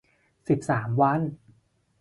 [0.47, 1.21] สิบสาม วัน